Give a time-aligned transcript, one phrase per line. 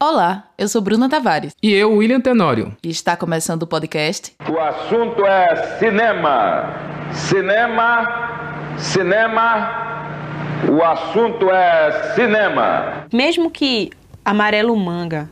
[0.00, 1.56] Olá, eu sou Bruna Tavares.
[1.60, 2.72] E eu, William Tenório.
[2.84, 4.32] E está começando o podcast.
[4.48, 6.72] O assunto é cinema.
[7.12, 10.62] Cinema, cinema.
[10.70, 13.08] O assunto é cinema.
[13.12, 13.90] Mesmo que
[14.24, 15.28] Amarelo Manga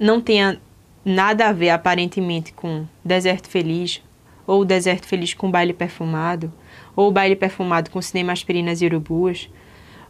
[0.00, 0.60] não tenha
[1.04, 4.02] nada a ver aparentemente com Deserto Feliz,
[4.48, 6.52] ou Deserto Feliz com Baile Perfumado,
[6.96, 9.48] ou Baile Perfumado com Cinema Aspirinas e Urubus,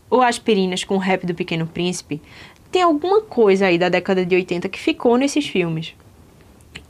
[0.08, 2.22] ou Aspirinas com Rap do Pequeno Príncipe,
[2.70, 5.94] tem alguma coisa aí da década de 80 que ficou nesses filmes.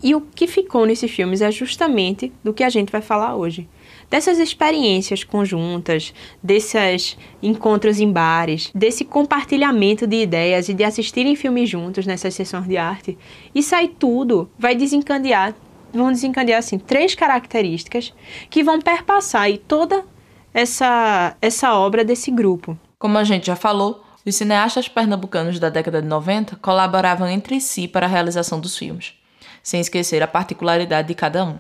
[0.03, 3.69] E o que ficou nesses filmes é justamente do que a gente vai falar hoje.
[4.09, 11.69] Dessas experiências conjuntas, desses encontros em bares, desse compartilhamento de ideias e de assistirem filmes
[11.69, 13.17] juntos nessas sessões de arte.
[13.55, 15.55] Isso aí tudo vai desencadear,
[15.93, 18.13] vão desencadear assim, três características
[18.49, 20.05] que vão perpassar aí toda
[20.53, 22.77] essa, essa obra desse grupo.
[22.99, 27.89] Como a gente já falou, os cineastas pernambucanos da década de 90 colaboravam entre si
[27.89, 29.15] para a realização dos filmes,
[29.63, 31.59] sem esquecer a particularidade de cada um.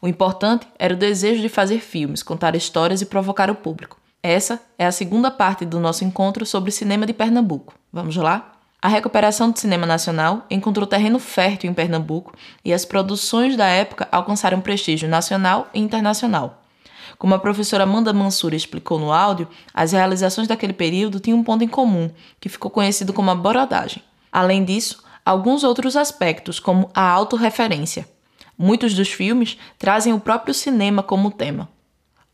[0.00, 4.00] O importante era o desejo de fazer filmes, contar histórias e provocar o público.
[4.22, 7.74] Essa é a segunda parte do nosso encontro sobre cinema de Pernambuco.
[7.92, 8.52] Vamos lá?
[8.80, 14.08] A recuperação do cinema nacional encontrou terreno fértil em Pernambuco e as produções da época
[14.10, 16.61] alcançaram prestígio nacional e internacional.
[17.18, 21.64] Como a professora Amanda Mansur explicou no áudio, as realizações daquele período tinham um ponto
[21.64, 22.10] em comum,
[22.40, 24.02] que ficou conhecido como a borodagem.
[24.30, 28.08] Além disso, alguns outros aspectos, como a autorreferência.
[28.56, 31.68] Muitos dos filmes trazem o próprio cinema como tema.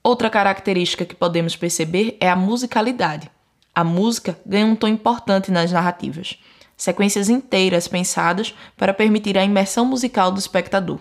[0.02, 3.30] Outra característica que podemos perceber é a musicalidade.
[3.74, 6.38] A música ganha um tom importante nas narrativas.
[6.76, 10.98] Sequências inteiras pensadas para permitir a imersão musical do espectador.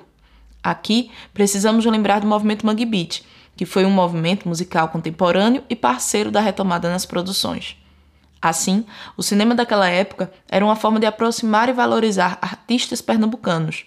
[0.63, 3.23] Aqui, precisamos lembrar do movimento Mangue Beat,
[3.57, 7.75] que foi um movimento musical contemporâneo e parceiro da retomada nas produções.
[8.39, 8.85] Assim,
[9.17, 13.85] o cinema daquela época era uma forma de aproximar e valorizar artistas pernambucanos.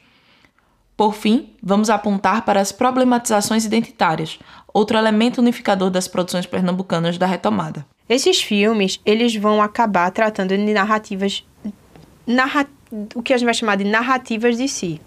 [0.96, 4.38] Por fim, vamos apontar para as problematizações identitárias,
[4.74, 7.86] outro elemento unificador das produções pernambucanas da retomada.
[8.08, 11.44] Esses filmes, eles vão acabar tratando de narrativas,
[12.26, 12.66] narra,
[13.14, 15.00] o que a gente vai chamar de narrativas de si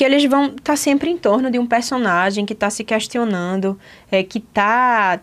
[0.00, 3.78] que eles vão estar tá sempre em torno de um personagem que está se questionando,
[4.10, 5.20] é, que está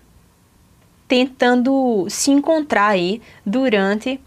[1.08, 4.20] tentando se encontrar aí durante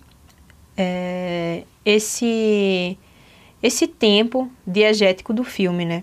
[0.76, 2.98] é, esse
[3.62, 6.02] esse tempo diegético do filme, né?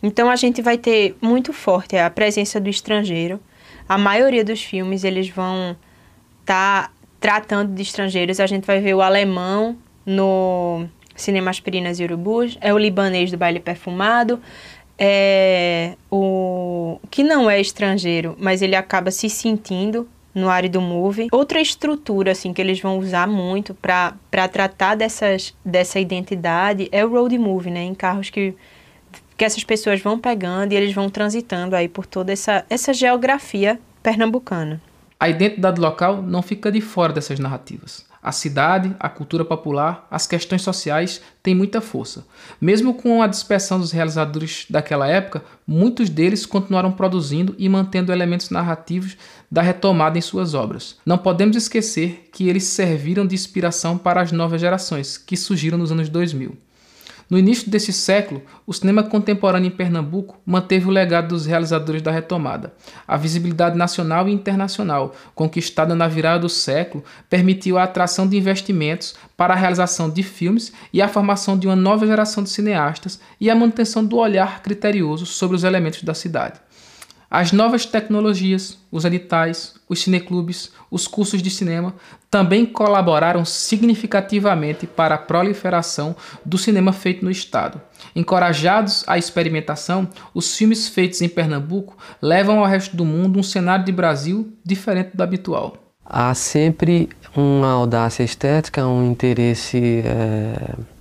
[0.00, 3.40] Então a gente vai ter muito forte a presença do estrangeiro.
[3.88, 5.76] A maioria dos filmes eles vão
[6.42, 8.38] estar tá tratando de estrangeiros.
[8.38, 9.76] A gente vai ver o alemão
[10.06, 10.86] no
[11.18, 14.40] Cinema Aspirinas e Urubus, é o libanês do baile perfumado,
[14.98, 21.28] é o que não é estrangeiro, mas ele acaba se sentindo no área do movie.
[21.32, 27.10] Outra estrutura assim que eles vão usar muito para tratar dessas, dessa identidade é o
[27.10, 28.54] road movie, né, em carros que
[29.38, 33.78] que essas pessoas vão pegando e eles vão transitando aí por toda essa, essa geografia
[34.02, 34.82] pernambucana.
[35.20, 38.04] A identidade local não fica de fora dessas narrativas.
[38.22, 42.26] A cidade, a cultura popular, as questões sociais têm muita força.
[42.60, 48.50] Mesmo com a dispersão dos realizadores daquela época, muitos deles continuaram produzindo e mantendo elementos
[48.50, 49.16] narrativos
[49.50, 50.98] da retomada em suas obras.
[51.06, 55.92] Não podemos esquecer que eles serviram de inspiração para as novas gerações que surgiram nos
[55.92, 56.67] anos 2000.
[57.30, 62.10] No início desse século, o cinema contemporâneo em Pernambuco manteve o legado dos realizadores da
[62.10, 62.72] retomada.
[63.06, 69.14] A visibilidade nacional e internacional, conquistada na virada do século, permitiu a atração de investimentos
[69.36, 73.50] para a realização de filmes e a formação de uma nova geração de cineastas e
[73.50, 76.58] a manutenção do olhar criterioso sobre os elementos da cidade.
[77.30, 81.94] As novas tecnologias, os editais, os cineclubes, os cursos de cinema
[82.30, 87.80] também colaboraram significativamente para a proliferação do cinema feito no estado.
[88.16, 93.84] Encorajados à experimentação, os filmes feitos em Pernambuco levam ao resto do mundo um cenário
[93.84, 95.76] de Brasil diferente do habitual.
[96.02, 100.02] Há sempre uma audácia estética, um interesse.
[100.02, 100.97] É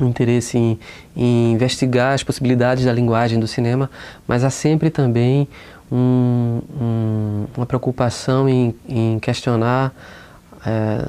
[0.00, 0.78] um interesse em,
[1.16, 3.90] em, investigar as possibilidades da linguagem do cinema,
[4.26, 5.48] mas há sempre também
[5.90, 9.92] um, um, uma preocupação em, em questionar,
[10.66, 11.08] é,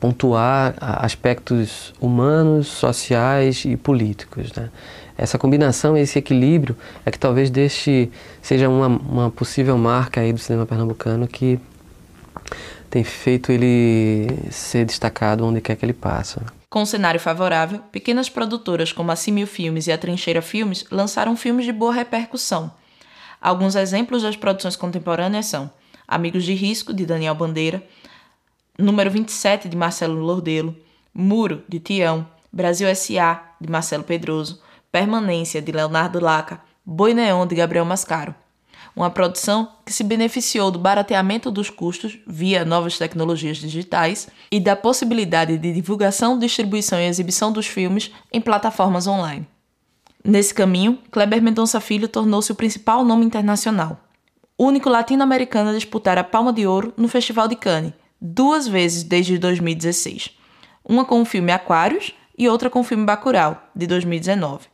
[0.00, 4.52] pontuar aspectos humanos, sociais e políticos.
[4.52, 4.68] Né?
[5.16, 6.76] Essa combinação, esse equilíbrio,
[7.06, 8.10] é que talvez deixe,
[8.42, 11.60] seja uma, uma possível marca aí do cinema pernambucano que
[12.90, 16.42] tem feito ele ser destacado onde quer que ele passa.
[16.70, 21.36] Com um cenário favorável, pequenas produtoras como a Simil Filmes e a Trincheira Filmes lançaram
[21.36, 22.72] filmes de boa repercussão.
[23.40, 25.70] Alguns exemplos das produções contemporâneas são
[26.06, 27.82] Amigos de Risco, de Daniel Bandeira,
[28.78, 30.76] Número 27, de Marcelo Lordelo,
[31.12, 34.60] Muro, de Tião, Brasil S.A., de Marcelo Pedroso,
[34.90, 38.34] Permanência, de Leonardo Laca, Boi Neon, de Gabriel Mascaro.
[38.96, 44.76] Uma produção que se beneficiou do barateamento dos custos via novas tecnologias digitais e da
[44.76, 49.46] possibilidade de divulgação, distribuição e exibição dos filmes em plataformas online.
[50.22, 54.00] Nesse caminho, Kleber Mendonça Filho tornou-se o principal nome internacional.
[54.56, 59.36] Único latino-americano a disputar a Palma de Ouro no Festival de Cannes, duas vezes desde
[59.36, 60.30] 2016.
[60.88, 64.73] Uma com o filme Aquários e outra com o filme Bacurau, de 2019.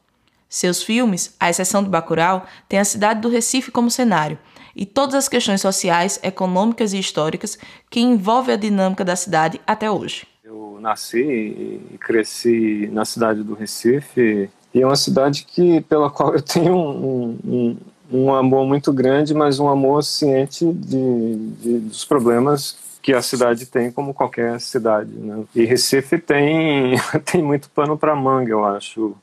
[0.50, 4.36] Seus filmes, à exceção de Bacurau, têm a cidade do Recife como cenário
[4.74, 7.56] e todas as questões sociais, econômicas e históricas
[7.88, 10.26] que envolvem a dinâmica da cidade até hoje.
[10.42, 16.34] Eu nasci e cresci na cidade do Recife e é uma cidade que pela qual
[16.34, 17.76] eu tenho um, um,
[18.12, 23.66] um amor muito grande, mas um amor ciente de, de, dos problemas que a cidade
[23.66, 25.12] tem, como qualquer cidade.
[25.12, 25.44] Né?
[25.54, 29.14] E Recife tem, tem muito pano para manga, eu acho.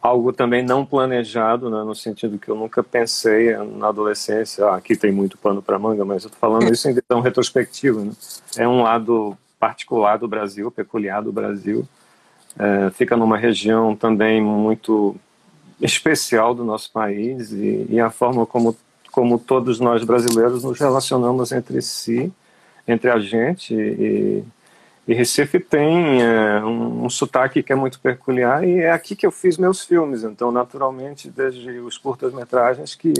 [0.00, 1.82] Algo também não planejado, né?
[1.82, 6.04] no sentido que eu nunca pensei na adolescência, ah, aqui tem muito pano para manga,
[6.04, 8.04] mas eu estou falando isso em visão retrospectiva.
[8.04, 8.12] Né?
[8.56, 11.88] É um lado particular do Brasil, peculiar do Brasil,
[12.58, 15.16] é, fica numa região também muito
[15.80, 18.76] especial do nosso país e, e, a forma como,
[19.10, 22.32] como todos nós brasileiros nos relacionamos entre si,
[22.86, 23.74] entre a gente.
[23.74, 24.44] E,
[25.06, 29.26] e Recife tem é, um, um, sotaque que é muito peculiar e é aqui que
[29.26, 30.22] eu fiz meus filmes.
[30.22, 33.12] Então, naturalmente, desde os curtas-metragens que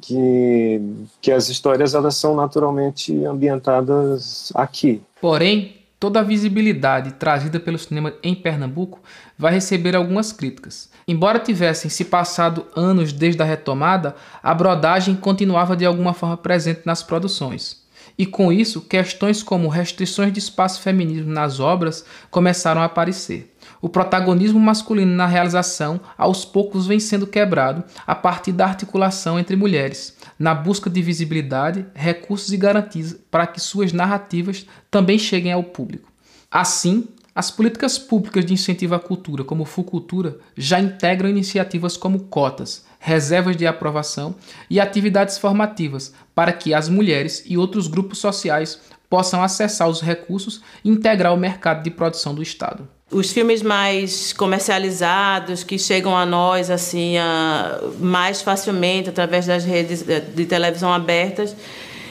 [0.00, 0.80] que,
[1.20, 5.02] que as histórias elas são naturalmente ambientadas aqui.
[5.20, 9.00] Porém, Toda a visibilidade trazida pelo cinema em Pernambuco
[9.38, 10.90] vai receber algumas críticas.
[11.08, 16.82] Embora tivessem se passado anos desde a retomada, a brodagem continuava de alguma forma presente
[16.84, 17.83] nas produções.
[18.16, 23.54] E com isso, questões como restrições de espaço feminino nas obras começaram a aparecer.
[23.80, 29.56] O protagonismo masculino na realização aos poucos vem sendo quebrado a partir da articulação entre
[29.56, 35.62] mulheres, na busca de visibilidade, recursos e garantias para que suas narrativas também cheguem ao
[35.62, 36.10] público.
[36.50, 42.84] Assim, as políticas públicas de incentivo à cultura, como Fucultura, já integram iniciativas como cotas,
[43.00, 44.36] reservas de aprovação
[44.70, 50.62] e atividades formativas para que as mulheres e outros grupos sociais possam acessar os recursos
[50.84, 52.88] e integrar o mercado de produção do Estado.
[53.10, 60.02] Os filmes mais comercializados que chegam a nós assim a, mais facilmente através das redes
[60.02, 61.54] de televisão abertas,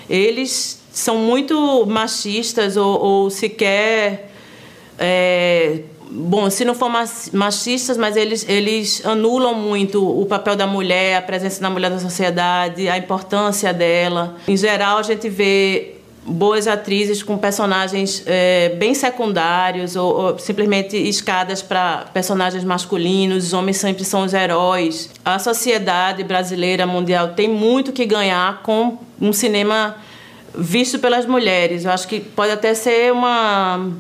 [0.10, 4.33] eles são muito machistas ou, ou sequer
[5.06, 6.90] é, bom, se não for
[7.34, 12.00] machistas, mas eles, eles anulam muito o papel da mulher, a presença da mulher na
[12.00, 14.38] sociedade, a importância dela.
[14.48, 15.96] Em geral, a gente vê
[16.26, 23.48] boas atrizes com personagens é, bem secundários ou, ou simplesmente escadas para personagens masculinos.
[23.48, 25.10] Os homens sempre são os heróis.
[25.26, 29.98] A sociedade brasileira mundial tem muito que ganhar com um cinema
[30.56, 31.84] visto pelas mulheres.
[31.84, 33.92] Eu acho que pode até ser uma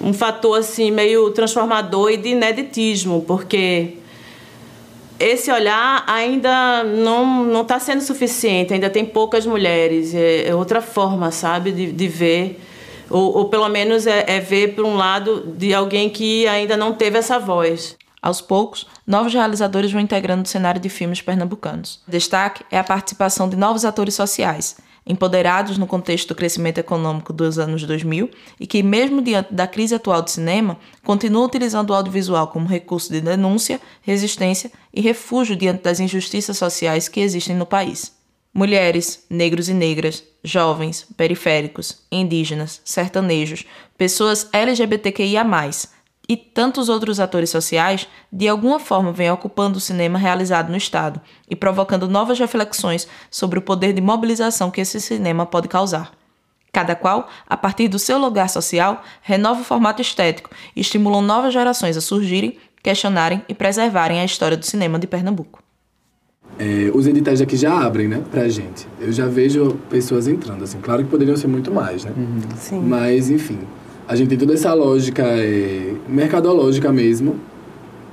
[0.00, 3.98] um fator assim meio transformador e de ineditismo, porque
[5.18, 11.30] esse olhar ainda não está sendo suficiente, ainda tem poucas mulheres, é, é outra forma,
[11.30, 12.60] sabe, de, de ver,
[13.10, 16.92] ou, ou, pelo menos é, é ver por um lado de alguém que ainda não
[16.92, 17.96] teve essa voz.
[18.20, 22.00] Aos poucos, novos realizadores vão integrando o cenário de filmes pernambucanos.
[22.06, 24.76] Destaque é a participação de novos atores sociais,
[25.08, 29.94] empoderados no contexto do crescimento econômico dos anos 2000 e que, mesmo diante da crise
[29.94, 35.82] atual do cinema, continuam utilizando o audiovisual como recurso de denúncia, resistência e refúgio diante
[35.82, 38.12] das injustiças sociais que existem no país.
[38.52, 43.64] Mulheres, negros e negras, jovens, periféricos, indígenas, sertanejos,
[43.96, 45.44] pessoas LGBTQIA,
[46.28, 51.20] e tantos outros atores sociais, de alguma forma vêm ocupando o cinema realizado no Estado
[51.48, 56.12] e provocando novas reflexões sobre o poder de mobilização que esse cinema pode causar.
[56.70, 61.54] Cada qual, a partir do seu lugar social, renova o formato estético e estimulam novas
[61.54, 65.62] gerações a surgirem, questionarem e preservarem a história do cinema de Pernambuco.
[66.58, 68.86] É, os editais aqui já abrem, né, pra gente.
[69.00, 70.80] Eu já vejo pessoas entrando, assim.
[70.80, 72.12] Claro que poderiam ser muito mais, né?
[72.16, 72.40] Uhum.
[72.56, 72.80] Sim.
[72.80, 73.60] Mas, enfim,
[74.08, 77.36] a gente tem toda essa lógica é, mercadológica mesmo,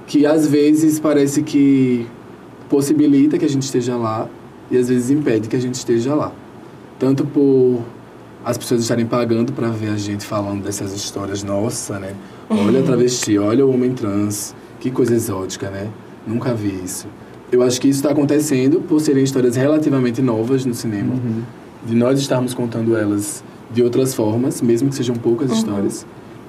[0.05, 2.05] que às vezes parece que
[2.69, 4.27] possibilita que a gente esteja lá
[4.69, 6.33] e às vezes impede que a gente esteja lá.
[6.99, 7.81] Tanto por
[8.43, 12.13] as pessoas estarem pagando para ver a gente falando dessas histórias, nossa, né?
[12.49, 15.87] Olha a travesti, olha o homem trans, que coisa exótica, né?
[16.27, 17.07] Nunca vi isso.
[17.49, 21.41] Eu acho que isso está acontecendo por serem histórias relativamente novas no cinema, uhum.
[21.85, 25.57] de nós estarmos contando elas de outras formas, mesmo que sejam poucas uhum.
[25.57, 26.05] histórias.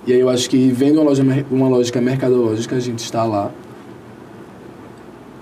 [0.06, 3.50] E aí eu acho que vendo uma, loja, uma lógica mercadológica, a gente está lá.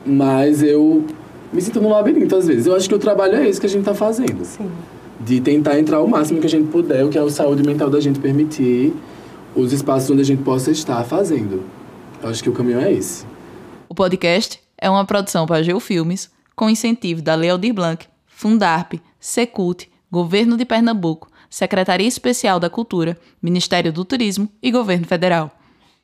[0.07, 1.05] Mas eu
[1.53, 2.67] me sinto num labirinto às vezes.
[2.67, 4.45] Eu acho que o trabalho é esse que a gente está fazendo.
[4.45, 4.71] Sim.
[5.21, 7.89] De tentar entrar o máximo que a gente puder, o que é a saúde mental
[7.91, 8.93] da gente permitir,
[9.55, 11.63] os espaços onde a gente possa estar fazendo.
[12.23, 13.25] Eu acho que o caminho é esse.
[13.89, 19.89] O podcast é uma produção para Geofilmes, com incentivo da Lei Aldir Blanc, Fundarp, Secult,
[20.11, 25.57] Governo de Pernambuco, Secretaria Especial da Cultura, Ministério do Turismo e Governo Federal.